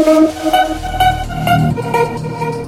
Thank 0.00 0.30
you. 2.56 2.67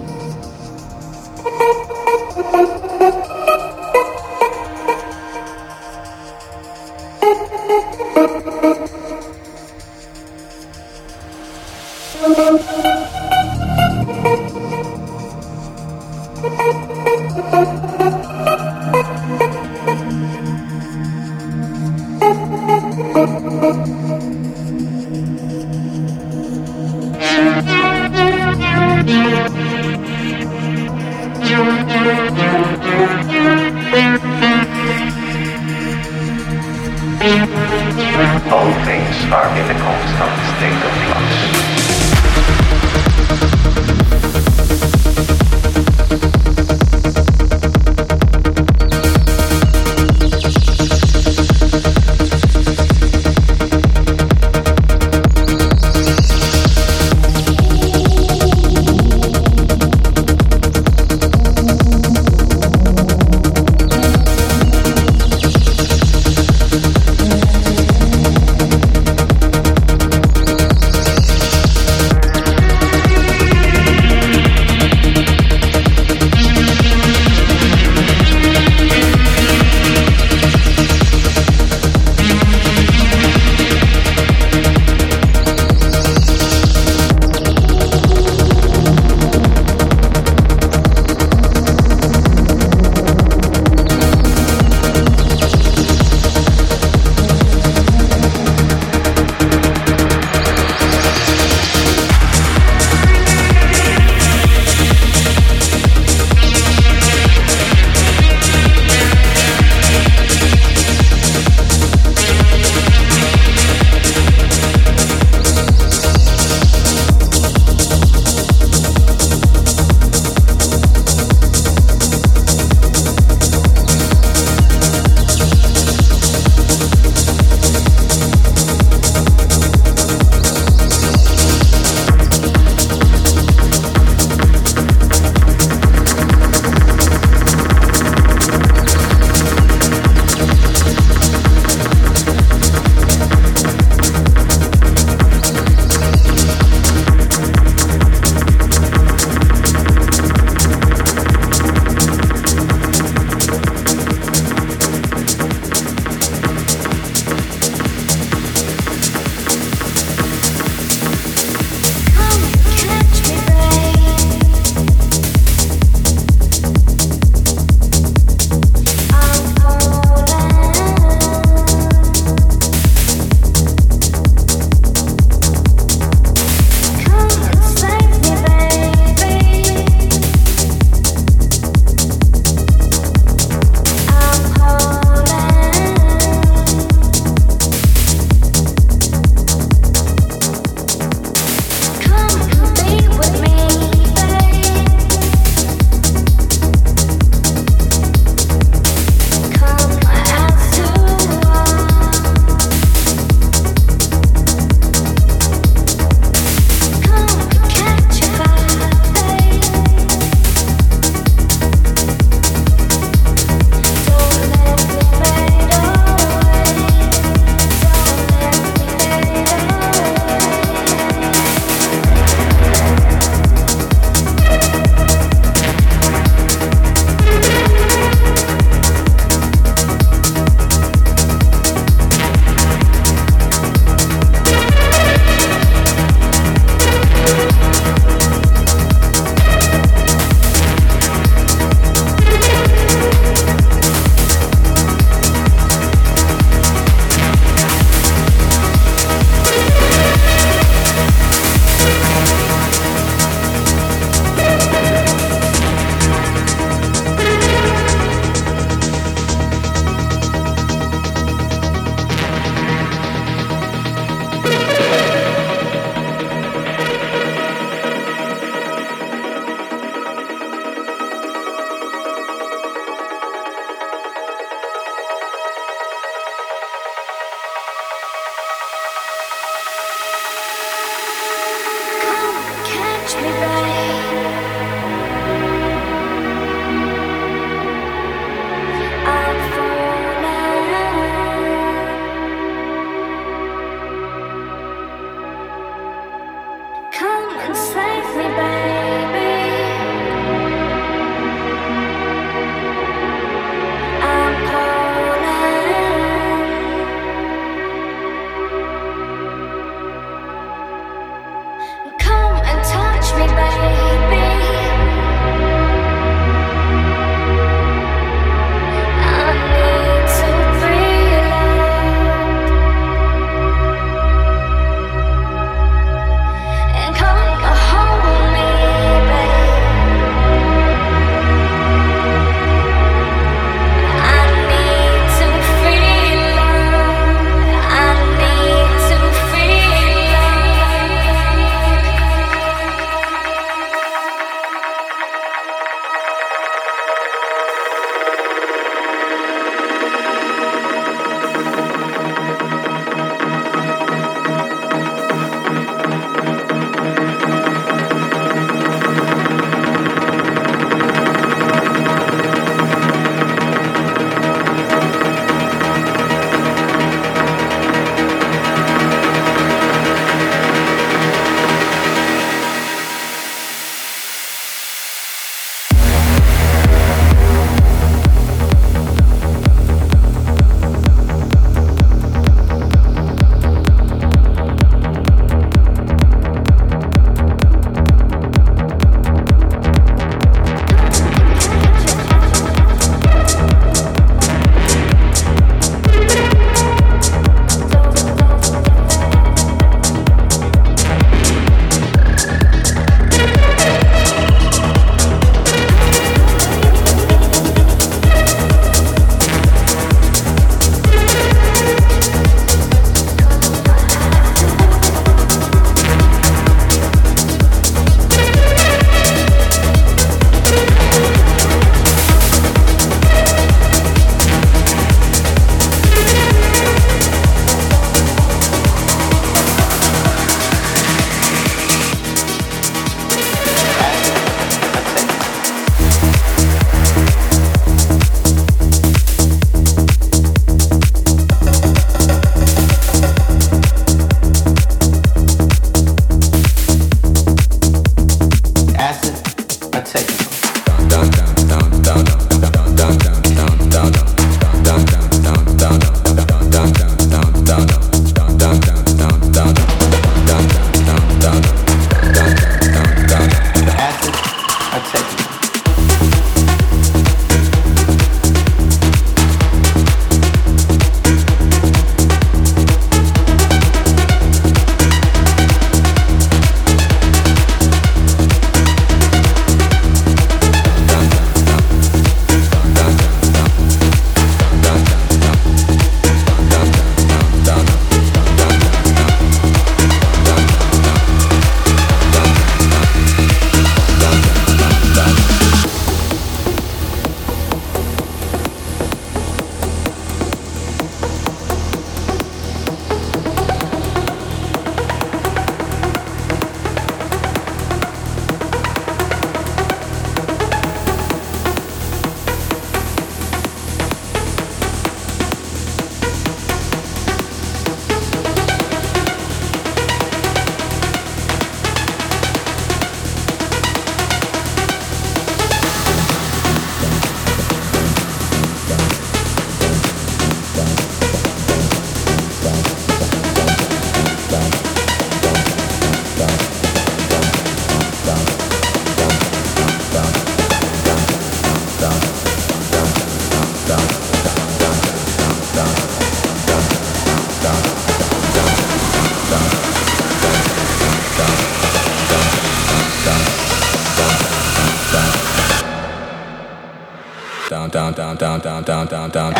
down, 559.09 559.33
down. 559.33 559.40